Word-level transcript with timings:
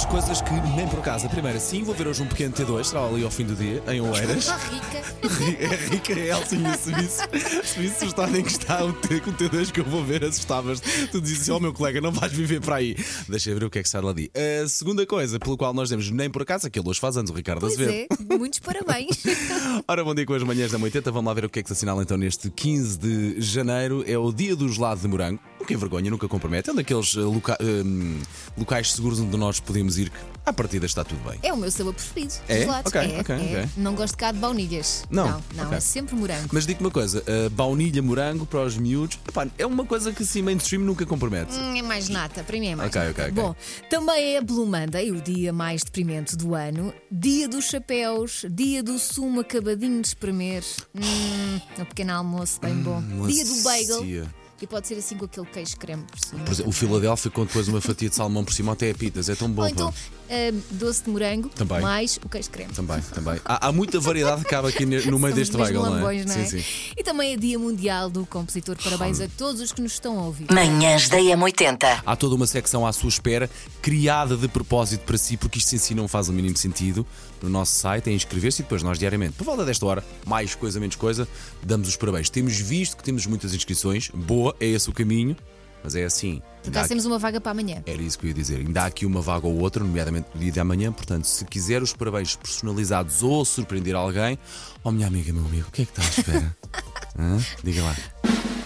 Duas 0.00 0.12
coisas 0.12 0.40
que 0.40 0.50
nem 0.74 0.88
por 0.88 1.00
acaso. 1.00 1.26
A 1.26 1.28
primeira, 1.28 1.60
sim, 1.60 1.82
vou 1.82 1.94
ver 1.94 2.06
hoje 2.06 2.22
um 2.22 2.26
pequeno 2.26 2.54
T2, 2.54 2.84
será 2.84 3.04
ali 3.04 3.22
ao 3.22 3.30
fim 3.30 3.44
do 3.44 3.54
dia, 3.54 3.82
em 3.86 4.00
Oeiras. 4.00 4.48
Rica. 4.48 5.10
É 5.60 5.76
rica, 5.90 6.12
é 6.14 6.28
Elsinha, 6.28 6.76
se 6.76 6.92
visse, 6.92 7.22
se 7.64 7.78
visse 7.78 8.04
o 8.04 8.08
estado 8.08 8.36
em 8.36 8.42
que 8.42 8.50
está 8.50 8.82
o 8.82 8.92
T, 8.94 9.20
com 9.20 9.30
o 9.30 9.34
T2 9.34 9.70
que 9.70 9.80
eu 9.80 9.84
vou 9.84 10.02
ver, 10.02 10.24
assustavas-te. 10.24 11.08
Tu 11.08 11.20
dizes 11.20 11.42
assim, 11.42 11.50
ó 11.50 11.60
meu 11.60 11.72
colega, 11.74 12.00
não 12.00 12.10
vais 12.10 12.32
viver 12.32 12.60
para 12.60 12.76
aí. 12.76 12.96
Deixa 13.28 13.50
eu 13.50 13.58
ver 13.58 13.66
o 13.66 13.70
que 13.70 13.78
é 13.78 13.82
que 13.82 13.88
sai 13.88 14.00
lá 14.00 14.10
ali. 14.10 14.30
A 14.64 14.66
segunda 14.68 15.04
coisa, 15.04 15.38
pelo 15.38 15.56
qual 15.56 15.74
nós 15.74 15.90
demos 15.90 16.10
nem 16.10 16.30
por 16.30 16.42
acaso, 16.42 16.66
aquele 16.66 16.88
hoje 16.88 16.98
faz 17.00 17.18
anos, 17.18 17.30
o 17.30 17.34
Ricardo 17.34 17.60
Pois 17.60 17.74
Azevedo. 17.74 18.08
é, 18.30 18.38
muitos 18.38 18.58
parabéns. 18.60 19.22
Ora, 19.86 20.02
bom 20.02 20.14
dia 20.14 20.24
com 20.24 20.34
as 20.34 20.42
manhãs 20.42 20.72
da 20.72 20.78
80. 20.78 21.10
Vamos 21.10 21.28
lá 21.28 21.34
ver 21.34 21.44
o 21.44 21.50
que 21.50 21.58
é 21.58 21.62
que 21.62 21.68
se 21.68 21.74
assinala 21.74 22.02
então 22.02 22.16
neste 22.16 22.50
15 22.50 22.98
de 22.98 23.40
janeiro. 23.42 24.02
É 24.06 24.16
o 24.16 24.32
dia 24.32 24.56
do 24.56 24.68
gelado 24.68 25.00
de 25.02 25.08
morango. 25.08 25.40
É 25.74 25.76
vergonha, 25.76 26.10
nunca 26.10 26.26
compromete. 26.28 26.68
É 26.70 26.72
um 26.72 26.76
daqueles 26.76 27.14
eh, 27.16 27.20
loca- 27.20 27.58
hum, 27.62 28.18
locais 28.56 28.92
seguros 28.92 29.20
onde 29.20 29.36
nós 29.36 29.60
podemos 29.60 29.98
ir 29.98 30.10
que, 30.10 30.18
à 30.44 30.52
partida, 30.52 30.86
está 30.86 31.04
tudo 31.04 31.20
bem. 31.28 31.38
É 31.42 31.52
o 31.52 31.56
meu 31.56 31.70
sabor 31.70 31.94
preferido. 31.94 32.34
É? 32.48 32.60
gelado. 32.60 32.88
Ok, 32.88 33.00
é, 33.00 33.20
ok, 33.20 33.34
é. 33.34 33.38
ok. 33.62 33.68
Não 33.76 33.94
gosto 33.94 34.16
cá 34.18 34.32
de 34.32 34.38
baunilhas. 34.38 35.04
Não? 35.10 35.28
Não, 35.28 35.64
não, 35.64 35.72
é 35.72 35.80
sempre 35.80 36.14
morango. 36.16 36.48
Mas 36.52 36.66
digo-te 36.66 36.82
uma 36.84 36.90
coisa: 36.90 37.22
a 37.46 37.48
baunilha 37.50 38.02
morango 38.02 38.44
para 38.46 38.64
os 38.64 38.76
miúdos 38.76 39.18
epá, 39.28 39.46
é 39.58 39.64
uma 39.66 39.84
coisa 39.84 40.12
que, 40.12 40.22
assim, 40.22 40.42
mainstream 40.42 40.82
nunca 40.82 41.06
compromete. 41.06 41.52
Hum, 41.54 41.76
É 41.76 41.82
mais 41.82 42.08
nata, 42.08 42.42
para 42.42 42.58
mim 42.58 42.68
é 42.68 42.76
mais 42.76 42.92
nata. 42.94 43.30
Bom, 43.32 43.54
também 43.88 44.36
é 44.36 44.40
Blue 44.40 44.66
Monday, 44.66 45.10
o 45.12 45.20
dia 45.20 45.52
mais 45.52 45.82
deprimente 45.82 46.36
do 46.36 46.54
ano. 46.54 46.92
Dia 47.10 47.48
dos 47.48 47.64
chapéus, 47.66 48.44
dia 48.50 48.82
do 48.82 48.98
sumo 48.98 49.40
acabadinho 49.40 50.00
de 50.00 50.08
espremer. 50.08 50.62
Hum, 50.94 51.60
um 51.78 51.84
pequeno 51.84 52.12
almoço 52.12 52.60
bem 52.60 52.74
bom. 52.76 53.00
dia 53.26 53.44
do 53.44 53.62
bagel. 53.62 54.30
E 54.60 54.66
pode 54.66 54.86
ser 54.86 54.94
assim 54.94 55.16
com 55.16 55.24
aquele 55.24 55.46
queijo 55.46 55.76
creme 55.78 56.02
por 56.02 56.18
cima. 56.18 56.44
Por 56.44 56.52
exemplo, 56.52 56.70
o 56.70 56.72
Filadélfia, 56.72 57.30
quando 57.30 57.48
depois 57.48 57.66
uma 57.68 57.80
fatia 57.80 58.10
de 58.10 58.14
salmão 58.14 58.44
por 58.44 58.52
cima, 58.52 58.72
até 58.72 58.90
a 58.90 58.94
pitas. 58.94 59.28
É 59.28 59.34
tão 59.34 59.50
bom. 59.50 59.66
Ou 59.66 59.74
pá. 59.74 59.92
Hum, 60.30 60.60
doce 60.70 61.04
de 61.04 61.10
morango, 61.10 61.48
Também. 61.48 61.80
mais 61.80 62.18
o 62.24 62.28
queijo 62.28 62.50
creme. 62.50 62.72
Também, 62.72 63.00
também. 63.00 63.40
Há, 63.44 63.68
há 63.68 63.72
muita 63.72 63.98
variedade 63.98 64.42
que 64.44 64.50
cabe 64.50 64.68
aqui 64.68 64.84
no 64.86 64.90
meio 64.90 65.02
Somos 65.02 65.34
deste 65.34 65.56
bagel, 65.56 65.82
não 65.82 65.96
é? 66.10 66.24
não 66.24 66.34
é? 66.34 66.44
Sim, 66.46 66.60
sim. 66.60 66.64
E 66.96 67.02
também 67.02 67.34
é 67.34 67.36
Dia 67.36 67.58
Mundial 67.58 68.08
do 68.08 68.24
Compositor. 68.26 68.76
Parabéns 68.82 69.20
a 69.20 69.28
todos 69.36 69.60
os 69.60 69.72
que 69.72 69.82
nos 69.82 69.92
estão 69.92 70.18
a 70.18 70.22
ouvir. 70.24 70.46
Manhãs 70.52 71.08
da 71.08 71.18
M80. 71.18 72.02
Há 72.04 72.16
toda 72.16 72.34
uma 72.34 72.46
secção 72.46 72.86
à 72.86 72.92
sua 72.92 73.08
espera, 73.08 73.50
criada 73.82 74.36
de 74.36 74.48
propósito 74.48 75.02
para 75.04 75.18
si, 75.18 75.36
porque 75.36 75.58
isto 75.58 75.74
em 75.74 75.78
si 75.78 75.94
não 75.94 76.06
faz 76.06 76.28
o 76.28 76.32
mínimo 76.32 76.56
sentido. 76.56 77.06
No 77.42 77.48
nosso 77.48 77.72
site 77.72 78.10
é 78.10 78.12
inscrever-se 78.12 78.60
e 78.60 78.64
depois 78.64 78.82
nós 78.82 78.98
diariamente, 78.98 79.32
por 79.32 79.44
volta 79.44 79.64
desta 79.64 79.84
hora, 79.86 80.04
mais 80.26 80.54
coisa, 80.54 80.78
menos 80.78 80.96
coisa, 80.96 81.26
damos 81.62 81.88
os 81.88 81.96
parabéns. 81.96 82.28
Temos 82.28 82.56
visto 82.58 82.96
que 82.96 83.02
temos 83.02 83.26
muitas 83.26 83.54
inscrições, 83.54 84.10
boa, 84.12 84.54
é 84.60 84.66
esse 84.66 84.88
o 84.90 84.92
caminho, 84.92 85.36
mas 85.82 85.94
é 85.94 86.04
assim. 86.04 86.42
Por 86.62 86.70
acaso 86.70 86.88
temos 86.88 87.06
uma 87.06 87.18
vaga 87.18 87.40
para 87.40 87.52
amanhã. 87.52 87.82
Era 87.86 88.02
isso 88.02 88.18
que 88.18 88.26
eu 88.26 88.28
ia 88.28 88.34
dizer. 88.34 88.58
Ainda 88.58 88.82
há 88.82 88.86
aqui 88.86 89.06
uma 89.06 89.20
vaga 89.20 89.46
ou 89.46 89.58
outra, 89.58 89.82
nomeadamente 89.82 90.28
no 90.34 90.40
dia 90.40 90.52
de 90.52 90.60
amanhã. 90.60 90.92
Portanto, 90.92 91.24
se 91.24 91.44
quiser 91.44 91.82
os 91.82 91.92
parabéns 91.92 92.36
personalizados 92.36 93.22
ou 93.22 93.44
surpreender 93.44 93.94
alguém, 93.94 94.38
oh 94.84 94.90
minha 94.90 95.06
amiga, 95.06 95.32
meu 95.32 95.44
amigo, 95.44 95.68
o 95.68 95.70
que 95.72 95.82
é 95.82 95.84
que 95.86 95.90
está 95.90 96.02
à 96.02 96.08
espera? 96.08 96.56
Hã? 97.18 97.38
Diga 97.64 97.82
lá. 97.82 97.96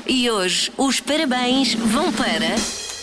E 0.07 0.31
hoje 0.31 0.73
os 0.77 1.01
parabéns 1.01 1.75
vão 1.75 2.13
para. 2.13 2.57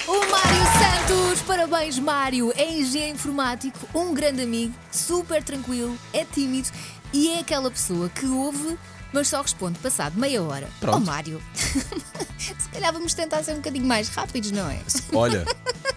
O 0.07 0.19
Mário 0.29 1.07
Santos! 1.07 1.41
Parabéns, 1.43 1.97
Mário! 1.97 2.51
É 2.55 2.69
engenheiro 2.69 3.15
informático, 3.15 3.79
um 3.97 4.13
grande 4.13 4.41
amigo, 4.41 4.73
super 4.91 5.43
tranquilo, 5.43 5.97
é 6.11 6.25
tímido 6.25 6.69
e 7.13 7.29
é 7.29 7.39
aquela 7.39 7.69
pessoa 7.69 8.09
que 8.09 8.25
ouve, 8.25 8.77
mas 9.13 9.27
só 9.27 9.41
responde 9.41 9.79
passado 9.79 10.19
meia 10.19 10.41
hora. 10.41 10.69
Pronto. 10.79 10.97
Oh, 10.97 10.99
Mário! 10.99 11.41
Se 12.37 12.69
calhar 12.71 12.91
vamos 12.91 13.13
tentar 13.13 13.43
ser 13.43 13.53
um 13.53 13.57
bocadinho 13.57 13.85
mais 13.85 14.09
rápidos, 14.09 14.51
não 14.51 14.69
é? 14.69 14.79
Olha, 15.13 15.45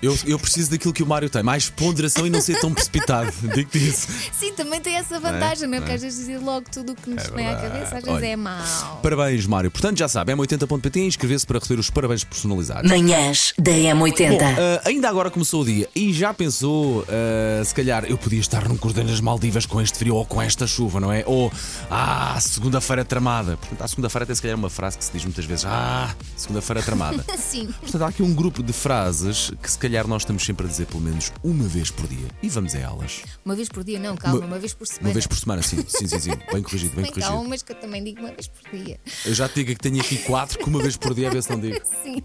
eu, 0.04 0.18
eu 0.26 0.38
preciso 0.38 0.70
daquilo 0.70 0.92
que 0.92 1.02
o 1.02 1.06
Mário 1.06 1.28
tem, 1.30 1.42
mais 1.42 1.68
ponderação 1.68 2.26
e 2.26 2.30
não 2.30 2.40
ser 2.40 2.60
tão 2.60 2.72
precipitado. 2.72 3.32
Digo-te 3.54 3.78
isso. 3.78 4.08
Sim, 4.38 4.52
também 4.54 4.80
tem 4.80 4.96
essa 4.96 5.18
vantagem, 5.18 5.66
não 5.68 5.74
é? 5.74 5.76
É, 5.78 5.80
Porque 5.80 5.92
é. 5.92 5.94
às 5.96 6.02
vezes 6.02 6.18
dizer 6.20 6.38
logo 6.38 6.66
tudo 6.70 6.92
o 6.92 6.94
que 6.94 7.10
nos 7.10 7.24
É 7.24 7.30
vem 7.30 7.46
à 7.48 7.56
cabeça, 7.56 7.96
às 7.96 8.04
vezes 8.04 8.08
Olha. 8.08 8.26
é 8.26 8.36
mau. 8.36 9.00
Parabéns, 9.02 9.46
Mário. 9.46 9.70
Portanto, 9.70 9.98
já 9.98 10.08
sabe, 10.08 10.32
m80.pt 10.32 11.00
inscrever-se 11.00 11.46
para 11.46 11.58
receber 11.58 11.80
os 11.80 11.90
parabéns 11.90 12.24
personalizados. 12.24 12.90
Manhãs 12.90 13.52
da 13.58 13.72
Bom, 13.72 14.04
M80. 14.06 14.40
ah, 14.42 14.82
ainda 14.84 15.08
agora 15.08 15.30
começou 15.30 15.62
o 15.62 15.64
dia 15.64 15.88
e 15.94 16.12
já 16.12 16.32
pensou, 16.34 17.04
ah, 17.08 17.64
se 17.64 17.74
calhar 17.74 18.04
eu 18.04 18.16
podia 18.18 18.40
estar 18.40 18.68
num 18.68 18.76
cruzeiro 18.76 19.08
nas 19.08 19.20
Maldivas 19.20 19.66
com 19.66 19.80
este 19.80 19.98
frio 19.98 20.14
ou 20.16 20.24
com 20.26 20.40
esta 20.40 20.66
chuva, 20.66 21.00
não 21.00 21.12
é? 21.12 21.22
Ou, 21.26 21.52
ah, 21.90 22.38
segunda-feira 22.40 23.04
tramada. 23.04 23.56
Portanto, 23.56 23.82
a 23.82 23.88
segunda-feira 23.88 24.26
tem 24.26 24.34
se 24.34 24.42
calhar 24.42 24.56
uma 24.56 24.70
frase 24.70 24.98
que 24.98 25.04
se 25.04 25.12
diz 25.12 25.24
muitas 25.24 25.44
vezes, 25.44 25.64
ah, 25.66 26.14
segunda-feira 26.36 26.82
tramada. 26.82 27.24
Sim. 27.38 27.68
Portanto, 27.80 28.02
há 28.02 28.08
aqui 28.08 28.22
um 28.22 28.34
grupo 28.34 28.62
de 28.62 28.72
frases 28.72 29.52
que 29.62 29.70
se 29.70 29.78
calhar 29.78 29.93
nós 30.02 30.22
estamos 30.22 30.44
sempre 30.44 30.66
a 30.66 30.68
dizer 30.68 30.86
pelo 30.86 31.00
menos 31.00 31.30
uma 31.44 31.68
vez 31.68 31.90
por 31.90 32.08
dia. 32.08 32.26
E 32.42 32.48
vamos 32.48 32.74
a 32.74 32.78
elas. 32.78 33.22
Uma 33.44 33.54
vez 33.54 33.68
por 33.68 33.84
dia, 33.84 34.00
não, 34.00 34.16
calma, 34.16 34.38
Uma- 34.40 34.46
uma, 34.46 34.58
vez 34.58 34.74
por 34.74 34.86
semana. 34.88 35.06
Uma 35.08 35.12
vez 35.12 35.26
por 35.28 35.36
semana, 35.38 35.62
sim, 35.62 35.84
sim, 35.86 36.08
sim, 36.08 36.18
sim. 36.18 36.30
Bem 36.52 36.62
corrigido, 36.62 36.94
bem 36.96 37.04
Bem, 37.04 37.12
corrigido. 37.12 37.32
calma, 37.32 37.48
mas 37.48 37.62
que 37.62 37.70
eu 37.72 37.76
também 37.76 38.02
digo 38.02 38.18
uma 38.20 38.32
vez 38.32 38.48
por 38.48 38.68
dia. 38.76 38.98
Eu 39.24 39.32
já 39.34 39.48
te 39.48 39.54
digo 39.56 39.68
que 39.70 39.76
tenho 39.76 40.00
aqui 40.00 40.16
quatro 40.18 40.58
que 40.58 40.64
uma 40.68 40.82
vez 40.82 40.96
por 40.96 41.14
dia 41.14 41.28
a 41.28 41.30
ver 41.30 41.42
se 41.42 41.50
não 41.50 41.60
digo. 41.60 41.80
Sim. 42.02 42.20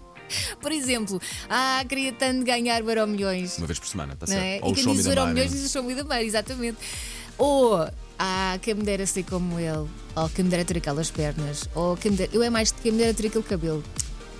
Por 0.60 0.70
exemplo, 0.72 1.20
ah, 1.48 1.84
queria 1.88 2.12
tanto 2.12 2.44
ganhar 2.44 2.80
Euro 2.80 3.06
Milhões. 3.06 3.58
Uma 3.58 3.66
vez 3.66 3.78
por 3.78 3.86
semana, 3.88 4.14
está 4.14 4.26
Não 4.26 4.34
certo? 4.34 4.44
é? 4.44 4.66
Ou 4.66 4.70
E 4.70 4.72
o 4.72 4.74
quem 4.84 4.94
diz 4.94 5.06
Mara. 5.06 5.26
Milhões 5.26 5.50
diz 5.52 5.64
o 5.64 5.68
show 5.68 5.82
me 5.82 5.94
da 5.94 6.04
Mãe, 6.04 6.24
exatamente. 6.24 6.78
Ou 7.36 7.88
ah, 8.18 8.58
quem 8.62 8.74
me 8.74 8.82
dera 8.82 9.04
ser 9.06 9.24
como 9.24 9.58
ele, 9.58 9.88
ou 10.14 10.28
quem 10.28 10.44
me 10.44 10.50
dera 10.50 10.64
ter 10.64 10.76
aquelas 10.78 11.10
pernas, 11.10 11.68
ou 11.74 11.96
quem 11.96 12.10
me 12.12 12.16
dera, 12.18 12.30
eu 12.32 12.42
é 12.42 12.50
mais 12.50 12.70
de 12.70 12.74
quem 12.80 12.92
me 12.92 12.98
dera 12.98 13.14
ter 13.14 13.26
aquele 13.26 13.42
cabelo. 13.44 13.82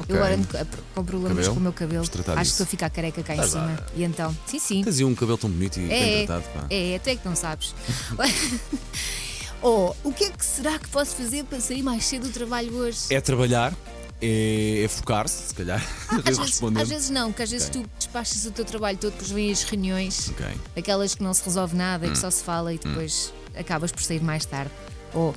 Ok. 0.00 0.06
Eu 0.08 0.16
agora 0.16 0.34
ando 0.34 0.48
co- 0.48 0.58
com 0.94 1.04
problemas 1.04 1.36
Cabelo? 1.38 1.54
com 1.54 1.60
o 1.60 1.62
meu 1.62 1.72
cabelo. 1.72 2.02
Acho 2.02 2.10
disso. 2.20 2.34
que 2.34 2.42
estou 2.42 2.64
a 2.64 2.66
ficar 2.66 2.90
careca 2.90 3.22
cá 3.22 3.36
em 3.36 3.42
cima. 3.46 3.64
lá. 3.66 3.86
E 3.94 4.02
então, 4.04 4.36
sim, 4.46 4.58
sim. 4.58 4.82
Tens 4.84 5.00
um 5.00 5.14
cabelo 5.14 5.38
tão 5.38 5.50
bonito 5.50 5.78
e 5.78 5.86
bem 5.86 6.22
É, 6.22 6.26
tratado, 6.26 6.48
pá. 6.54 6.66
é, 6.70 6.98
tu 6.98 7.08
é 7.08 7.16
que 7.16 7.28
não 7.28 7.36
sabes. 7.36 7.74
Ou 9.62 9.94
o 10.04 10.12
que 10.12 10.24
é 10.24 10.30
que 10.30 10.44
será 10.44 10.78
que 10.78 10.88
posso 10.88 11.14
fazer 11.16 11.44
para 11.44 11.60
sair 11.60 11.82
mais 11.82 12.04
cedo 12.04 12.28
do 12.28 12.32
trabalho 12.32 12.74
hoje? 12.74 13.12
É 13.12 13.20
trabalhar, 13.20 13.74
é, 14.22 14.82
é 14.84 14.88
focar-se, 14.88 15.48
se 15.48 15.54
calhar. 15.54 15.80
Às 16.08 16.16
Eu 16.16 16.22
vezes, 16.22 16.62
às 16.80 16.88
vezes 16.88 17.10
não, 17.10 17.30
porque 17.30 17.42
às 17.42 17.50
vezes 17.50 17.68
Ok. 17.68 17.82
tu 17.82 17.90
despachas 17.98 18.46
o 18.46 18.50
teu 18.52 18.64
trabalho 18.64 18.96
todo, 18.96 19.12
depois 19.12 19.30
vêm 19.30 19.52
as 19.52 19.62
reuniões, 19.62 20.30
Ok. 20.30 20.46
aquelas 20.76 21.14
que 21.14 21.22
não 21.22 21.34
se 21.34 21.44
resolve 21.44 21.76
nada 21.76 22.06
Hum. 22.06 22.08
e 22.08 22.12
que 22.12 22.18
só 22.18 22.30
se 22.30 22.42
fala 22.42 22.72
e 22.72 22.78
depois 22.78 23.32
acabas 23.54 23.92
por 23.92 24.02
sair 24.02 24.22
mais 24.22 24.46
tarde. 24.46 24.70
Ou 25.12 25.34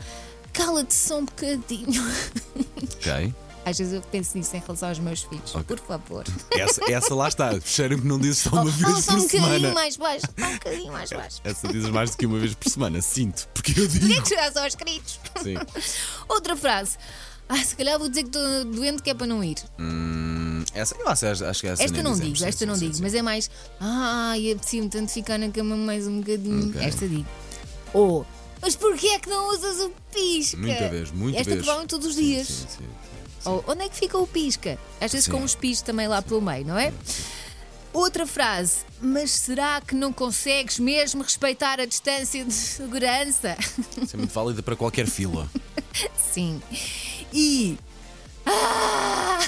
cala-te 0.54 0.94
só 0.96 1.20
um 1.20 1.26
bocadinho. 1.26 2.02
Ok. 2.96 3.34
Às 3.66 3.78
vezes 3.78 3.94
eu 3.94 4.02
penso 4.02 4.38
nisso 4.38 4.56
em 4.56 4.60
relação 4.60 4.90
aos 4.90 5.00
meus 5.00 5.24
filhos. 5.24 5.56
Ok. 5.56 5.64
Por 5.64 5.80
favor. 5.80 6.26
Essa, 6.52 6.82
essa 6.92 7.16
lá 7.16 7.28
está. 7.30 7.60
Cheiro-me 7.62 8.02
que 8.02 8.08
não 8.08 8.20
dizes 8.20 8.40
só 8.40 8.50
uma 8.50 8.64
Ou 8.64 8.68
vez 8.72 9.06
só 9.06 9.12
por 9.14 9.20
um 9.20 9.22
bocadinho 9.24 9.30
semana. 9.30 9.74
mais 9.74 9.96
baixo. 9.98 10.26
Só 10.38 10.46
um 10.46 10.54
bocadinho 10.54 10.92
mais 10.92 11.10
baixo. 11.12 11.42
Essa 11.44 11.68
dizes 11.70 11.90
mais 11.90 12.12
do 12.12 12.18
que 12.18 12.26
uma 12.26 12.40
vez 12.40 12.54
por 12.54 12.70
semana, 12.70 13.02
sinto. 13.02 13.48
Porque 13.54 13.80
eu 13.80 13.88
digo. 13.88 14.22
que 14.24 14.30
chegar 14.30 14.52
só 14.52 14.64
aos 14.66 14.76
gritos. 14.76 15.20
Sim. 15.42 15.56
Outra 16.28 16.56
frase. 16.58 16.98
Ah, 17.48 17.58
se 17.58 17.76
calhar 17.76 17.98
vou 18.00 18.10
dizer 18.10 18.24
que 18.24 18.30
estou 18.38 18.66
doente 18.66 19.02
que 19.04 19.10
é 19.10 19.14
para 19.14 19.28
não 19.28 19.44
ir. 19.44 19.58
Hum, 19.80 20.64
essa, 20.74 20.96
eu 20.98 21.08
acho, 21.08 21.26
acho 21.26 21.62
que 21.62 21.68
essa 21.68 21.84
Esta 21.84 22.02
não 22.04 22.12
dizemos. 22.14 22.20
digo, 22.22 22.38
Sim, 22.38 22.46
esta 22.48 22.60
sim, 22.60 22.66
não 22.66 22.76
sim, 22.76 22.90
digo, 22.90 23.04
mas 23.04 23.14
é 23.14 23.22
mais. 23.22 23.52
Ai, 23.80 24.52
apetecia-me 24.52 24.90
tanto 24.90 25.12
ficar 25.12 25.38
na 25.38 25.50
cama 25.50 25.76
mais 25.76 26.08
um 26.08 26.20
bocadinho. 26.20 26.70
Ok. 26.70 26.82
Esta 26.82 27.08
digo. 27.08 27.28
Ou, 27.94 28.26
mas 28.62 28.76
porquê 28.78 29.08
é 29.08 29.20
que 29.20 29.30
não 29.30 29.50
usas 29.54 29.78
o 29.82 29.92
pisca? 30.14 30.58
Muita 30.58 30.90
vez, 30.90 31.12
muita 31.12 31.38
Esta 31.40 31.50
vez. 31.52 31.58
provavelmente 31.64 31.90
todos 31.90 32.08
os 32.08 32.16
dias. 32.16 32.48
sim, 32.48 32.66
sim. 32.78 32.86
Ou, 33.46 33.64
onde 33.68 33.84
é 33.84 33.90
que 33.90 33.96
fica 33.96 34.18
o 34.18 34.26
pisca? 34.28 34.78
Às 35.00 35.12
vezes 35.12 35.26
Sim. 35.26 35.32
com 35.32 35.38
uns 35.40 35.56
pis 35.56 35.82
também 35.82 36.08
lá 36.08 36.22
pelo 36.22 36.42
meio, 36.42 36.66
não 36.66 36.78
é? 36.78 36.94
Outra 37.92 38.26
frase, 38.26 38.78
mas 39.00 39.30
será 39.30 39.80
que 39.80 39.94
não 39.94 40.12
consegues 40.12 40.80
mesmo 40.80 41.22
respeitar 41.22 41.80
a 41.80 41.86
distância 41.86 42.44
de 42.44 42.52
segurança? 42.52 43.56
Isso 44.02 44.16
é 44.16 44.18
muito 44.18 44.34
válido 44.34 44.64
para 44.64 44.76
qualquer 44.76 45.08
fila. 45.08 45.48
Sim. 46.18 46.62
E. 47.32 47.78
Ah! 48.46 49.40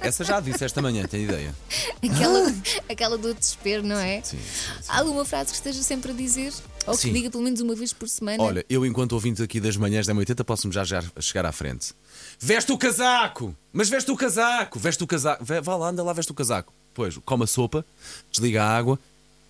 Essa 0.00 0.24
já 0.24 0.38
a 0.38 0.40
disse 0.40 0.64
esta 0.64 0.80
manhã, 0.80 1.04
tenho 1.04 1.24
ideia. 1.24 1.54
Aquela, 2.02 2.54
aquela 2.88 3.18
do 3.18 3.34
desespero, 3.34 3.82
não 3.82 3.98
é? 3.98 4.22
Sim, 4.22 4.38
sim, 4.38 4.72
sim. 4.80 4.88
Há 4.88 4.98
alguma 4.98 5.24
frase 5.24 5.50
que 5.50 5.56
esteja 5.56 5.82
sempre 5.82 6.12
a 6.12 6.14
dizer? 6.14 6.52
Ou 6.86 6.94
que 6.94 7.00
Sim. 7.00 7.12
diga 7.12 7.30
pelo 7.30 7.42
menos 7.42 7.60
uma 7.60 7.74
vez 7.74 7.92
por 7.92 8.08
semana? 8.08 8.42
Olha, 8.42 8.64
eu 8.68 8.84
enquanto 8.84 9.12
ouvinte 9.12 9.42
aqui 9.42 9.60
das 9.60 9.76
manhãs 9.76 10.06
da 10.06 10.14
80 10.14 10.44
posso-me 10.44 10.72
já, 10.72 10.84
já 10.84 11.02
chegar 11.20 11.46
à 11.46 11.52
frente. 11.52 11.94
Veste 12.38 12.72
o 12.72 12.78
casaco! 12.78 13.54
Mas 13.72 13.88
veste 13.88 14.10
o 14.10 14.16
casaco! 14.16 14.78
Veste 14.78 15.02
o 15.02 15.06
casaco! 15.06 15.44
Vá 15.44 15.60
vá 15.60 15.76
lá, 15.76 15.88
anda 15.88 16.02
lá, 16.02 16.12
veste 16.12 16.32
o 16.32 16.34
casaco. 16.34 16.72
Pois, 16.92 17.16
come 17.18 17.44
a 17.44 17.46
sopa, 17.46 17.84
desliga 18.30 18.62
a 18.62 18.76
água, 18.76 18.98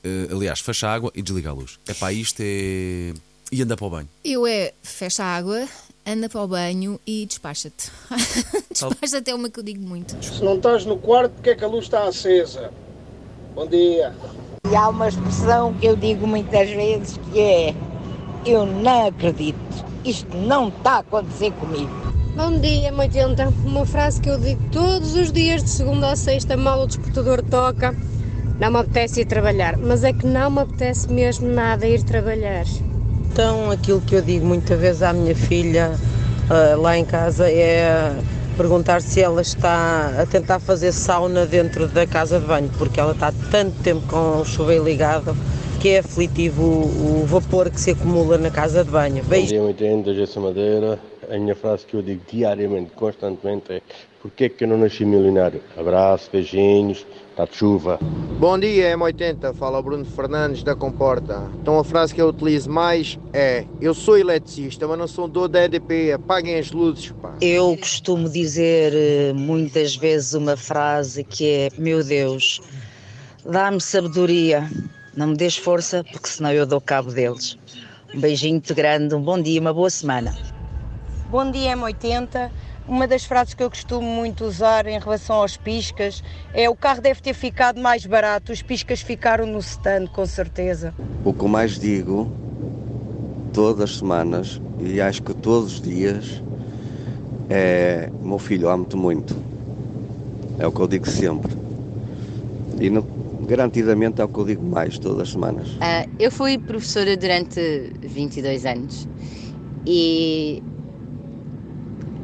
eh, 0.04 0.28
aliás, 0.30 0.60
fecha 0.60 0.88
a 0.88 0.94
água 0.94 1.10
e 1.14 1.22
desliga 1.22 1.50
a 1.50 1.52
luz. 1.52 1.78
É 1.86 1.94
pá, 1.94 2.12
isto 2.12 2.40
é. 2.40 3.14
E 3.50 3.62
anda 3.62 3.76
para 3.76 3.86
o 3.86 3.90
banho. 3.90 4.08
Eu 4.24 4.46
é 4.46 4.72
fecha 4.82 5.24
a 5.24 5.36
água, 5.36 5.68
anda 6.06 6.28
para 6.28 6.42
o 6.42 6.48
banho 6.48 7.00
e 7.06 7.26
despacha-te. 7.26 7.90
despacha-te 8.70 9.30
é 9.30 9.34
uma 9.34 9.50
que 9.50 9.58
eu 9.58 9.64
digo 9.64 9.82
muito. 9.82 10.22
Se 10.24 10.42
não 10.42 10.56
estás 10.56 10.84
no 10.84 10.98
quarto, 10.98 11.32
porque 11.32 11.50
é 11.50 11.54
que 11.54 11.64
a 11.64 11.68
luz 11.68 11.84
está 11.84 12.06
acesa? 12.06 12.72
Bom 13.54 13.66
dia. 13.66 14.14
E 14.72 14.74
há 14.74 14.88
uma 14.88 15.06
expressão 15.06 15.74
que 15.74 15.84
eu 15.84 15.94
digo 15.94 16.26
muitas 16.26 16.70
vezes 16.70 17.20
que 17.30 17.38
é: 17.38 17.74
Eu 18.46 18.64
não 18.64 19.08
acredito, 19.08 19.58
isto 20.02 20.34
não 20.34 20.68
está 20.68 20.92
a 20.92 20.98
acontecer 21.00 21.52
comigo. 21.52 21.90
Bom 22.34 22.58
dia, 22.58 22.90
80. 22.90 23.52
Uma 23.66 23.84
frase 23.84 24.18
que 24.18 24.30
eu 24.30 24.38
digo 24.38 24.62
todos 24.72 25.14
os 25.14 25.30
dias, 25.30 25.62
de 25.62 25.68
segunda 25.68 26.12
a 26.12 26.16
sexta, 26.16 26.56
mal 26.56 26.80
o 26.80 26.86
despertador 26.86 27.42
toca. 27.42 27.94
Não 28.58 28.70
me 28.70 28.78
apetece 28.78 29.20
ir 29.20 29.26
trabalhar, 29.26 29.76
mas 29.76 30.04
é 30.04 30.12
que 30.14 30.24
não 30.24 30.50
me 30.50 30.60
apetece 30.60 31.06
mesmo 31.12 31.48
nada 31.48 31.86
ir 31.86 32.02
trabalhar. 32.02 32.64
Então, 33.30 33.70
aquilo 33.70 34.00
que 34.00 34.14
eu 34.14 34.22
digo 34.22 34.46
muitas 34.46 34.80
vezes 34.80 35.02
à 35.02 35.12
minha 35.12 35.36
filha 35.36 35.92
ah, 36.48 36.76
lá 36.78 36.96
em 36.96 37.04
casa 37.04 37.50
é 37.50 38.16
perguntar 38.62 39.02
se 39.02 39.20
ela 39.20 39.42
está 39.42 40.22
a 40.22 40.24
tentar 40.24 40.60
fazer 40.60 40.92
sauna 40.92 41.44
dentro 41.44 41.88
da 41.88 42.06
casa 42.06 42.38
de 42.38 42.46
banho, 42.46 42.70
porque 42.78 43.00
ela 43.00 43.10
está 43.10 43.32
tanto 43.50 43.76
tempo 43.82 44.06
com 44.06 44.40
o 44.40 44.44
chuveiro 44.44 44.84
ligado 44.84 45.36
que 45.80 45.88
é 45.88 45.98
aflitivo 45.98 46.62
o, 46.62 47.22
o 47.22 47.26
vapor 47.26 47.68
que 47.68 47.80
se 47.80 47.90
acumula 47.90 48.38
na 48.38 48.52
casa 48.52 48.84
de 48.84 48.90
banho. 48.92 49.20
Bom 49.24 49.30
Beijo. 49.30 49.48
dia, 49.48 49.60
80, 49.60 50.14
Jesse 50.14 50.38
Madeira. 50.38 50.96
A 51.28 51.36
minha 51.36 51.56
frase 51.56 51.84
que 51.84 51.94
eu 51.94 52.02
digo 52.02 52.22
diariamente, 52.30 52.92
constantemente 52.92 53.72
é 53.72 53.82
Porquê 54.22 54.48
que 54.48 54.62
eu 54.62 54.68
não 54.68 54.78
nasci 54.78 55.04
milionário? 55.04 55.60
Abraço, 55.76 56.30
beijinhos, 56.30 57.04
está 57.30 57.44
de 57.44 57.56
chuva. 57.56 57.98
Bom 58.38 58.56
dia, 58.56 58.96
M80. 58.96 59.52
Fala 59.52 59.82
Bruno 59.82 60.04
Fernandes 60.04 60.62
da 60.62 60.76
Comporta. 60.76 61.50
Então 61.60 61.76
a 61.76 61.82
frase 61.82 62.14
que 62.14 62.22
eu 62.22 62.28
utilizo 62.28 62.70
mais 62.70 63.18
é 63.32 63.64
Eu 63.80 63.92
sou 63.92 64.16
eletricista, 64.16 64.86
mas 64.86 64.96
não 64.96 65.08
sou 65.08 65.26
dono 65.26 65.48
da 65.48 65.64
EDP. 65.64 66.12
Apaguem 66.12 66.56
as 66.56 66.70
luzes, 66.70 67.10
pá. 67.20 67.34
Eu 67.40 67.76
costumo 67.76 68.28
dizer 68.28 68.92
eh, 68.94 69.32
muitas 69.32 69.96
vezes 69.96 70.34
uma 70.34 70.56
frase 70.56 71.24
que 71.24 71.44
é: 71.44 71.68
Meu 71.76 72.04
Deus, 72.04 72.60
dá-me 73.44 73.80
sabedoria, 73.80 74.70
não 75.16 75.28
me 75.28 75.36
des 75.36 75.56
força, 75.56 76.04
porque 76.04 76.28
senão 76.28 76.52
eu 76.52 76.64
dou 76.64 76.80
cabo 76.80 77.10
deles. 77.10 77.58
Um 78.14 78.20
beijinho 78.20 78.52
muito 78.52 78.72
grande, 78.72 79.16
um 79.16 79.20
bom 79.20 79.42
dia, 79.42 79.60
uma 79.60 79.74
boa 79.74 79.90
semana. 79.90 80.32
Bom 81.28 81.50
dia, 81.50 81.76
M80. 81.76 82.50
Uma 82.88 83.06
das 83.06 83.24
frases 83.24 83.54
que 83.54 83.62
eu 83.62 83.70
costumo 83.70 84.06
muito 84.06 84.44
usar 84.44 84.86
em 84.86 84.98
relação 84.98 85.36
aos 85.36 85.56
piscas 85.56 86.22
é 86.52 86.68
o 86.68 86.74
carro 86.76 87.00
deve 87.00 87.20
ter 87.20 87.32
ficado 87.34 87.80
mais 87.80 88.04
barato, 88.04 88.52
os 88.52 88.62
piscas 88.62 89.00
ficaram 89.00 89.46
no 89.46 89.58
stand, 89.60 90.06
com 90.08 90.26
certeza. 90.26 90.94
O 91.24 91.32
que 91.32 91.42
eu 91.42 91.48
mais 91.48 91.78
digo 91.78 92.30
todas 93.52 93.90
as 93.90 93.96
semanas 93.98 94.60
e 94.80 95.00
acho 95.00 95.22
que 95.22 95.32
todos 95.34 95.74
os 95.74 95.80
dias 95.80 96.42
é 97.48 98.10
meu 98.20 98.38
filho, 98.38 98.68
amo-te 98.68 98.96
muito. 98.96 99.34
É 100.58 100.66
o 100.66 100.72
que 100.72 100.80
eu 100.80 100.88
digo 100.88 101.08
sempre. 101.08 101.52
E 102.80 102.90
não- 102.90 103.06
garantidamente 103.46 104.20
é 104.20 104.24
o 104.24 104.28
que 104.28 104.38
eu 104.38 104.44
digo 104.44 104.64
mais 104.64 104.98
todas 104.98 105.20
as 105.20 105.28
semanas. 105.30 105.68
Ah, 105.80 106.06
eu 106.18 106.30
fui 106.30 106.58
professora 106.58 107.16
durante 107.16 107.92
22 108.02 108.64
anos 108.66 109.06
e 109.86 110.62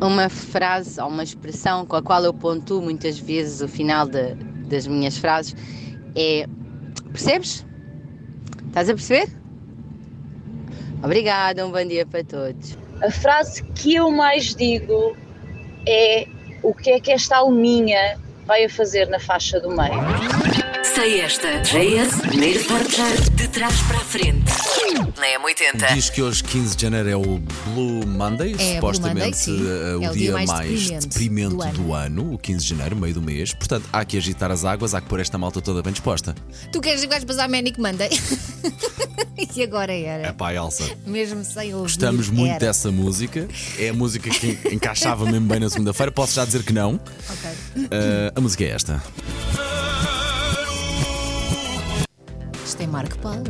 uma 0.01 0.29
frase 0.29 1.01
ou 1.01 1.09
uma 1.09 1.23
expressão 1.23 1.85
com 1.87 1.97
a 1.97 2.03
qual 2.03 2.23
eu 2.25 2.33
pontuo 2.33 2.81
muitas 2.81 3.19
vezes 3.19 3.61
o 3.61 3.69
final 3.69 4.07
de- 4.07 4.35
das 4.69 4.87
minhas 4.87 5.17
frases 5.19 5.55
é: 6.15 6.47
Percebes? 7.13 7.65
Estás 8.69 8.89
a 8.91 8.95
perceber? 8.95 9.29
Obrigada, 11.03 11.67
um 11.67 11.71
bom 11.73 11.85
dia 11.85 12.05
para 12.07 12.23
todos. 12.25 12.77
A 13.03 13.11
frase 13.11 13.63
que 13.75 13.95
eu 13.95 14.11
mais 14.11 14.55
digo 14.55 15.17
é 15.87 16.27
o 16.63 16.75
que 16.75 16.91
é 16.91 17.01
que 17.01 17.11
esta 17.13 17.37
alminha 17.37 18.19
vai 18.47 18.65
a 18.65 18.69
fazer 18.71 19.09
na 19.09 19.19
faixa 19.21 19.61
do 19.61 19.69
meio. 19.71 20.38
Sei 20.99 21.21
esta. 21.21 21.61
JS, 21.63 22.23
primeiro 22.23 22.65
portar 22.65 23.17
de 23.37 23.47
trás 23.47 23.81
para 23.83 23.99
a 23.99 24.01
frente. 24.01 24.51
Na 25.17 25.29
M80. 25.39 25.95
Diz 25.95 26.11
que 26.11 26.21
hoje, 26.21 26.43
15 26.43 26.75
de 26.77 26.83
janeiro, 26.83 27.09
é 27.09 27.17
o 27.17 27.39
Blue 27.73 28.05
Monday, 28.05 28.55
É, 28.55 28.57
Blue 28.57 28.75
supostamente 28.75 29.21
Monday, 29.21 29.33
sim. 29.33 29.65
eh, 29.65 29.97
o, 29.97 30.03
É 30.03 30.11
o 30.11 30.13
dia, 30.13 30.23
dia 30.23 30.33
mais 30.33 30.51
mais 30.51 30.91
deprimente 30.91 31.07
deprimente 31.07 31.77
do 31.77 31.85
do 31.85 31.95
ano. 31.95 32.35
o 32.35 32.39
15 32.39 32.65
de 32.65 32.71
janeiro, 32.71 32.97
meio 32.97 33.15
do 33.15 33.23
mês. 33.23 33.55
Portanto, 33.55 33.89
há 33.93 34.05
que 34.05 34.17
agitar 34.17 34.51
as 34.51 34.65
águas, 34.65 34.93
há 34.93 35.01
que 35.01 35.07
pôr 35.07 35.21
esta 35.21 35.39
malta 35.39 35.61
toda 35.63 35.85
bem 35.85 35.93
disposta. 35.93 36.35
Tu 36.73 36.81
queres 36.81 37.01
que 37.03 37.07
vais 37.07 37.23
passar 37.23 37.49
Manic 37.49 37.81
Monday? 37.81 38.11
e 39.55 39.63
agora 39.63 39.93
era. 39.93 40.27
É 40.27 40.33
pá, 40.33 40.53
Elsa. 40.53 40.83
Mesmo 41.07 41.45
sem 41.45 41.75
ouvir. 41.75 41.93
Gostamos 41.93 42.29
muito 42.29 42.51
era. 42.51 42.59
dessa 42.59 42.91
música. 42.91 43.47
É 43.79 43.91
a 43.91 43.95
música 43.95 44.29
que 44.31 44.59
encaixava 44.75 45.27
mesmo 45.27 45.47
bem 45.47 45.61
na 45.61 45.71
segunda-feira. 45.71 46.11
Posso 46.11 46.35
já 46.35 46.45
dizer 46.45 46.65
que 46.65 46.73
não. 46.73 46.95
Ok. 47.31 47.51
Eh, 47.89 48.33
a 48.35 48.41
música 48.41 48.65
é 48.65 48.71
esta. 48.71 49.01
Isto 52.79 52.85
é 52.85 52.93
Marco 52.93 53.19
Paulo. 53.19 53.43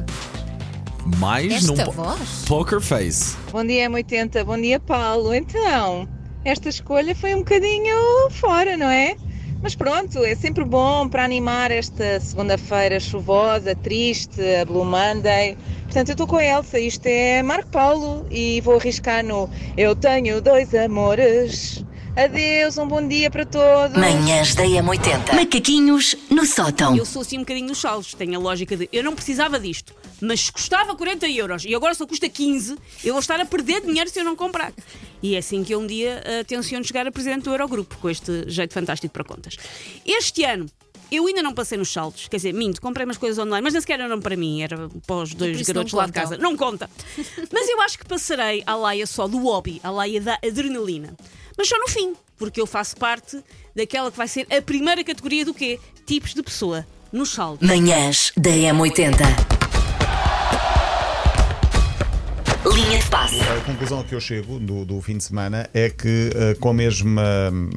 Mais 1.18 1.52
Esta 1.52 1.84
num 1.84 1.90
voz? 1.92 2.44
Poker 2.48 2.80
Face. 2.80 3.36
Bom 3.52 3.62
dia, 3.62 3.90
M80. 3.90 4.42
Bom 4.42 4.58
dia, 4.58 4.80
Paulo. 4.80 5.34
Então, 5.34 6.08
esta 6.46 6.70
escolha 6.70 7.14
foi 7.14 7.34
um 7.34 7.40
bocadinho 7.40 7.94
fora, 8.30 8.74
não 8.78 8.88
é? 8.88 9.16
Mas 9.62 9.74
pronto, 9.74 10.24
é 10.24 10.34
sempre 10.34 10.64
bom 10.64 11.06
para 11.10 11.26
animar 11.26 11.70
esta 11.70 12.18
segunda-feira 12.20 12.98
chuvosa, 12.98 13.74
triste, 13.74 14.40
a 14.62 14.64
Blue 14.64 14.86
Monday. 14.86 15.58
Portanto, 15.82 16.08
eu 16.08 16.12
estou 16.12 16.26
com 16.26 16.36
a 16.36 16.44
Elsa, 16.44 16.80
isto 16.80 17.04
é 17.04 17.42
Marco 17.42 17.68
Paulo 17.68 18.26
e 18.30 18.62
vou 18.62 18.76
arriscar 18.76 19.22
no 19.22 19.50
Eu 19.76 19.94
tenho 19.94 20.40
dois 20.40 20.74
amores. 20.74 21.84
Adeus, 22.18 22.76
um 22.76 22.88
bom 22.88 23.06
dia 23.06 23.30
para 23.30 23.46
todos. 23.46 23.96
Manhãs 23.96 24.52
da 24.52 24.64
M80. 24.64 25.34
Macaquinhos 25.36 26.16
no 26.28 26.44
sótão. 26.44 26.96
Eu 26.96 27.06
sou 27.06 27.22
assim 27.22 27.36
um 27.36 27.42
bocadinho 27.42 27.68
nos 27.68 27.78
saldos. 27.78 28.12
Tenho 28.12 28.36
a 28.36 28.42
lógica 28.42 28.76
de 28.76 28.88
eu 28.92 29.04
não 29.04 29.14
precisava 29.14 29.56
disto, 29.60 29.94
mas 30.20 30.50
custava 30.50 30.96
40 30.96 31.28
euros 31.28 31.64
e 31.64 31.72
agora 31.76 31.94
só 31.94 32.04
custa 32.04 32.28
15, 32.28 32.76
eu 33.04 33.14
vou 33.14 33.20
estar 33.20 33.38
a 33.38 33.44
perder 33.44 33.82
dinheiro 33.82 34.10
se 34.10 34.18
eu 34.18 34.24
não 34.24 34.34
comprar. 34.34 34.72
E 35.22 35.36
é 35.36 35.38
assim 35.38 35.62
que 35.62 35.72
eu 35.72 35.78
um 35.78 35.86
dia 35.86 36.20
uh, 36.26 36.44
tenciono 36.44 36.84
chegar 36.84 37.06
a 37.06 37.12
presidente 37.12 37.44
do 37.44 37.50
Eurogrupo, 37.50 37.96
com 37.98 38.10
este 38.10 38.50
jeito 38.50 38.74
fantástico 38.74 39.12
para 39.12 39.22
contas. 39.22 39.56
Este 40.04 40.42
ano. 40.42 40.66
Eu 41.10 41.26
ainda 41.26 41.42
não 41.42 41.54
passei 41.54 41.78
nos 41.78 41.90
saldos, 41.90 42.28
quer 42.28 42.36
dizer, 42.36 42.52
minto, 42.52 42.82
comprei 42.82 43.06
umas 43.06 43.16
coisas 43.16 43.38
online, 43.38 43.62
mas 43.62 43.72
nem 43.72 43.80
sequer 43.80 43.98
eram 43.98 44.20
para 44.20 44.36
mim, 44.36 44.60
era 44.60 44.90
para 45.06 45.16
os 45.16 45.32
dois 45.32 45.62
garotos 45.62 45.94
lá 45.94 46.04
de 46.04 46.12
casa. 46.12 46.36
Não 46.36 46.54
conta. 46.54 46.90
Mas 47.50 47.66
eu 47.66 47.80
acho 47.80 47.98
que 47.98 48.04
passarei 48.04 48.62
à 48.66 48.74
laia 48.74 49.06
só 49.06 49.26
do 49.26 49.38
hobby, 49.38 49.80
à 49.82 49.90
laia 49.90 50.20
da 50.20 50.38
adrenalina. 50.44 51.16
Mas 51.58 51.68
só 51.68 51.76
no 51.76 51.88
fim, 51.88 52.14
porque 52.38 52.60
eu 52.60 52.66
faço 52.68 52.96
parte 52.96 53.42
daquela 53.74 54.12
que 54.12 54.16
vai 54.16 54.28
ser 54.28 54.46
a 54.48 54.62
primeira 54.62 55.02
categoria 55.02 55.44
do 55.44 55.52
quê? 55.52 55.80
Tipos 56.06 56.32
de 56.32 56.40
pessoa. 56.40 56.86
Nos 57.12 57.30
saldos. 57.30 57.66
Manhãs 57.66 58.32
da 58.36 58.50
M80. 58.50 59.16
Linha 62.72 62.98
de 62.98 63.06
passe. 63.06 63.40
A 63.40 63.60
conclusão 63.64 64.00
a 64.00 64.04
que 64.04 64.14
eu 64.14 64.20
chego 64.20 64.60
do, 64.60 64.84
do 64.84 65.00
fim 65.00 65.16
de 65.16 65.24
semana 65.24 65.68
é 65.74 65.90
que, 65.90 66.30
eh, 66.32 66.54
com 66.60 66.68
a 66.68 66.74
mesma 66.74 67.50
hum, 67.52 67.70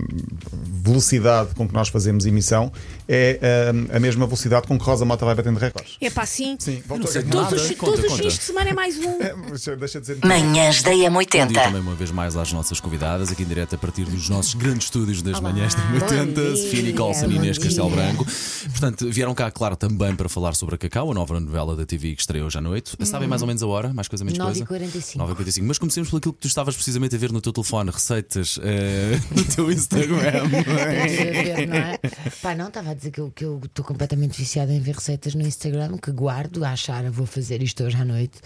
velocidade 0.83 1.53
com 1.55 1.67
que 1.67 1.73
nós 1.73 1.89
fazemos 1.89 2.25
emissão, 2.25 2.71
é 3.07 3.71
hum, 3.73 3.87
a 3.95 3.99
mesma 3.99 4.25
velocidade 4.25 4.67
com 4.67 4.77
que 4.77 4.83
Rosa 4.83 5.05
Mota 5.05 5.25
vai 5.25 5.35
batendo 5.35 5.59
recordes. 5.59 5.97
É 6.01 6.09
pá, 6.09 6.25
sim. 6.25 6.55
Sim, 6.59 6.81
voltou 6.87 7.09
a 7.09 7.13
ganhar. 7.13 7.29
Todos, 7.31 7.61
os- 7.69 7.71
Conta, 7.75 7.85
todos 7.91 7.99
os 8.05 8.11
conta. 8.11 8.23
fins 8.23 8.37
de 8.37 8.43
semana 8.43 8.69
é 8.69 8.73
mais 8.73 8.97
um. 8.97 9.19
Deixa 9.79 9.99
de 10.01 10.07
dizer. 10.13 10.19
Manhãs 10.25 10.81
da 10.83 10.91
Bom 10.91 10.97
dia 10.97 11.09
M80. 11.11 11.53
também 11.53 11.81
uma 11.81 11.95
vez 11.95 12.11
mais 12.11 12.35
às 12.37 12.51
nossas 12.53 12.79
convidadas, 12.79 13.31
aqui 13.31 13.43
em 13.43 13.45
direto 13.45 13.75
a 13.75 13.77
partir 13.77 14.05
dos 14.05 14.29
nossos 14.29 14.53
grandes 14.53 14.85
estúdios 14.87 15.21
das 15.21 15.39
manhãs 15.39 15.73
da 15.75 15.81
80, 15.93 16.41
bom 16.41 16.55
Sofia 16.55 16.69
dia, 16.71 16.81
Nicholson 16.91 17.25
e 17.25 17.27
bom 17.29 17.35
Inês 17.35 17.57
dia. 17.57 17.65
Castelo 17.65 17.89
Branco. 17.89 18.25
Portanto, 18.71 19.09
vieram 19.11 19.33
cá, 19.33 19.49
claro, 19.51 19.75
também 19.75 20.15
para 20.15 20.29
falar 20.29 20.55
sobre 20.55 20.75
a 20.75 20.77
Cacau, 20.77 21.11
a 21.11 21.13
nova 21.13 21.39
novela 21.39 21.75
da 21.75 21.85
TV 21.85 22.15
que 22.15 22.21
estreou 22.21 22.47
hoje 22.47 22.57
à 22.57 22.61
noite. 22.61 22.91
Sabem 23.03 23.27
mais 23.27 23.41
ou 23.41 23.47
menos 23.47 23.61
a 23.63 23.67
hora? 23.67 23.93
Mais 23.93 24.07
coisa, 24.07 24.23
menos 24.23 24.39
coisa? 24.39 24.65
9h45. 24.65 25.17
9h45. 25.17 25.63
Mas 25.63 25.77
comecemos 25.77 26.09
por 26.09 26.17
aquilo 26.17 26.33
que 26.33 26.39
tu 26.41 26.47
estavas 26.47 26.75
precisamente 26.75 27.15
a 27.15 27.19
ver 27.19 27.31
no 27.31 27.41
teu 27.41 27.51
telefone, 27.53 27.91
receitas 27.91 28.59
eh, 28.63 29.19
no 29.35 29.43
teu 29.43 29.71
Instagram. 29.71 30.49
ver, 30.75 31.67
não 31.67 31.75
é? 31.77 31.97
Pá, 32.41 32.55
não, 32.55 32.67
estava 32.67 32.91
a 32.91 32.93
dizer 32.93 33.11
que 33.11 33.19
eu 33.19 33.31
que 33.35 33.45
eu 33.45 33.61
estou 33.63 33.83
completamente 33.85 34.37
viciada 34.37 34.71
em 34.73 34.79
ver 34.79 34.95
receitas 34.95 35.35
no 35.35 35.41
Instagram, 35.41 35.97
que 35.97 36.11
guardo 36.11 36.63
a 36.63 36.71
achar, 36.71 37.03
vou 37.11 37.25
fazer 37.25 37.61
isto 37.61 37.83
hoje 37.83 37.97
à 37.97 38.05
noite. 38.05 38.39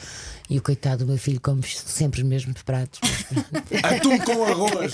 E 0.50 0.58
o 0.60 0.62
coitado 0.62 1.05
do 1.05 1.10
meu 1.10 1.17
filho 1.17 1.39
come 1.41 1.63
sempre 1.63 2.22
os 2.22 2.27
mesmos 2.27 2.62
pratos. 2.62 3.00
Atum 3.84 4.17
com 4.20 4.46
arroz. 4.46 4.94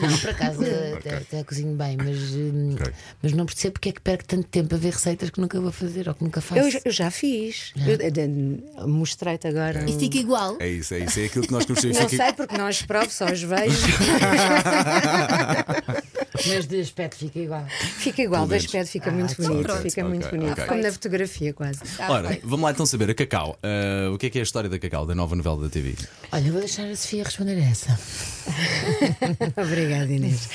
Não, 0.00 0.18
por 0.18 0.30
acaso 0.30 0.60
até, 0.96 1.16
até 1.16 1.44
cozinho 1.44 1.76
bem, 1.76 1.96
mas, 1.96 2.18
hum, 2.34 2.74
mas 3.22 3.32
não 3.32 3.46
percebo 3.46 3.74
porque 3.74 3.90
é 3.90 3.92
que 3.92 4.00
perco 4.00 4.24
tanto 4.24 4.48
tempo 4.48 4.74
a 4.74 4.78
ver 4.78 4.92
receitas 4.92 5.30
que 5.30 5.40
nunca 5.40 5.60
vou 5.60 5.70
fazer 5.70 6.08
ou 6.08 6.14
que 6.14 6.24
nunca 6.24 6.40
faço. 6.40 6.60
Eu, 6.60 6.70
já- 6.70 6.80
eu 6.84 6.90
já 6.92 7.10
fiz. 7.10 7.72
Eu- 7.76 8.88
Mostrei-te 8.88 9.46
agora. 9.46 9.88
E 9.88 9.94
um- 9.94 9.98
fica 10.00 10.18
igual. 10.18 10.56
É 10.58 10.68
isso, 10.68 10.94
é 10.94 11.00
isso. 11.00 11.20
É 11.20 11.26
aquilo 11.26 11.46
que 11.46 11.52
nós 11.52 11.64
queremos 11.64 11.84
Não 11.84 11.94
saber. 12.08 12.16
sei 12.16 12.32
porque 12.32 12.58
não 12.58 12.68
os 12.68 12.82
provo, 12.82 13.10
só 13.10 13.26
os 13.26 13.40
vejo. 13.42 13.78
Mas 16.46 16.66
de 16.66 16.80
aspecto 16.80 17.16
fica 17.16 17.38
igual. 17.38 17.66
Fica 17.68 18.22
igual, 18.22 18.46
de 18.46 18.54
aspecto 18.56 18.88
fica 18.90 19.10
Ah, 19.10 19.12
muito 19.12 19.36
bonito. 19.42 19.62
pronto. 19.62 19.82
Fica 19.82 20.04
muito 20.04 20.26
Ok, 20.26 20.38
bonito. 20.38 20.52
ok. 20.52 20.66
Como 20.66 20.82
na 20.82 20.92
fotografia, 20.92 21.52
quase. 21.52 21.80
Ora, 22.08 22.38
vamos 22.42 22.64
lá 22.64 22.70
então 22.70 22.86
saber 22.86 23.10
a 23.10 23.14
Cacau. 23.14 23.58
eh, 23.62 24.08
o 24.12 24.18
que 24.18 24.26
é 24.26 24.30
que 24.30 24.38
é 24.38 24.40
a 24.40 24.44
história 24.44 24.68
da 24.70 24.78
Cacau, 24.78 25.04
da 25.06 25.14
nova 25.14 25.34
novela 25.36 25.60
da 25.62 25.68
TV? 25.68 25.94
Olha, 26.32 26.46
eu 26.46 26.52
vou 26.52 26.60
deixar 26.60 26.84
a 26.86 26.96
Sofia 26.96 27.24
responder 27.24 27.56
a 27.56 27.64
essa. 27.70 27.98
Obrigada, 29.56 30.12
Inês. 30.12 30.48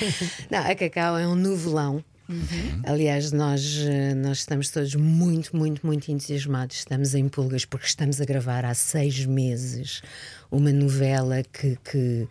Não, 0.50 0.58
a 0.60 0.74
Cacau 0.74 1.16
é 1.18 1.26
um 1.26 1.34
novelão. 1.34 2.04
Aliás, 2.84 3.30
nós, 3.30 3.62
eh, 3.86 4.12
nós 4.14 4.38
estamos 4.38 4.68
todos 4.70 4.94
muito, 4.96 5.56
muito, 5.56 5.86
muito 5.86 6.10
entusiasmados. 6.10 6.78
Estamos 6.78 7.14
em 7.14 7.28
pulgas 7.28 7.64
porque 7.64 7.86
estamos 7.86 8.20
a 8.20 8.24
gravar 8.24 8.64
há 8.64 8.74
seis 8.74 9.24
meses 9.24 10.02
uma 10.50 10.72
novela 10.72 11.42
que, 11.52 11.78
que 11.88 12.26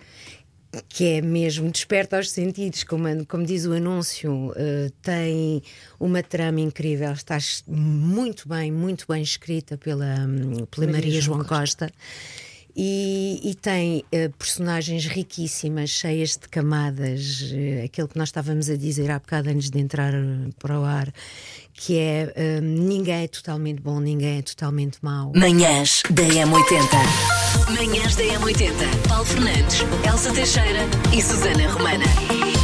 que 0.88 1.06
é 1.06 1.22
mesmo 1.22 1.70
desperta 1.72 2.18
aos 2.18 2.32
sentidos, 2.32 2.84
como, 2.84 3.26
como 3.26 3.46
diz 3.46 3.66
o 3.66 3.74
anúncio, 3.74 4.50
uh, 4.52 4.90
tem 5.02 5.62
uma 6.00 6.22
trama 6.22 6.60
incrível, 6.62 7.12
está 7.12 7.38
muito 7.68 8.48
bem, 8.48 8.72
muito 8.72 9.06
bem 9.08 9.22
escrita 9.22 9.78
pela, 9.78 10.16
um, 10.20 10.66
pela 10.66 10.88
Maria, 10.88 10.92
Maria 10.92 11.22
João 11.22 11.40
Costa. 11.44 11.88
Costa. 11.88 11.92
E, 12.76 13.40
e, 13.42 13.56
tem 13.56 14.04
uh, 14.14 14.30
personagens 14.38 15.06
riquíssimas, 15.06 15.90
cheias 15.90 16.32
de 16.32 16.50
camadas, 16.50 17.42
uh, 17.54 17.86
aquilo 17.86 18.08
que 18.08 18.18
nós 18.18 18.28
estávamos 18.28 18.70
a 18.70 18.76
dizer 18.76 19.10
há 19.12 19.18
bocado 19.18 19.50
antes 19.50 19.70
de 19.70 19.80
entrar 19.80 20.12
para 20.60 20.78
o 20.78 20.84
ar, 20.84 21.14
que 21.74 21.98
é 21.98 22.34
uh, 22.36 22.62
ninguém 22.62 23.24
é 23.24 23.28
totalmente 23.30 23.82
bom, 23.82 24.02
ninguém 24.02 24.40
é 24.40 24.42
totalmente 24.42 24.98
mau. 25.02 25.32
Manhãs 25.34 26.04
da 26.10 26.24
M80. 26.24 27.72
Manhãs 27.72 28.16
da 28.18 28.24
M80. 28.24 29.08
Paulo 29.08 29.26
Fernandes, 29.26 29.80
Elsa 30.06 30.34
Teixeira 30.34 30.82
e 31.16 31.22
Susana 31.22 31.72
Romana. 31.72 32.55